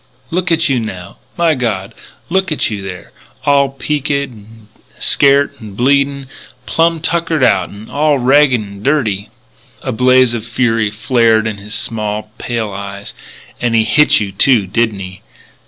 "Look 0.31 0.51
at 0.51 0.67
you 0.67 0.79
now 0.79 1.17
my 1.37 1.53
God, 1.53 1.93
look 2.27 2.51
at 2.51 2.71
you 2.71 2.81
there, 2.81 3.11
all 3.45 3.69
peaked 3.69 4.09
an' 4.09 4.67
scairt 4.99 5.53
an' 5.59 5.75
bleedin' 5.75 6.27
plum 6.65 7.01
tuckered 7.01 7.43
out, 7.43 7.69
'n' 7.69 7.87
all 7.87 8.17
ragged 8.17 8.59
'n' 8.59 8.81
dirty" 8.81 9.29
A 9.83 9.91
blaze 9.91 10.33
of 10.33 10.43
fury 10.43 10.89
flared 10.89 11.45
in 11.45 11.57
his 11.59 11.75
small 11.75 12.31
pale 12.39 12.71
eyes:" 12.71 13.13
And 13.61 13.75
he 13.75 13.83
hit 13.83 14.19
you, 14.19 14.31
too, 14.31 14.65
did 14.65 14.91
he? 14.91 15.21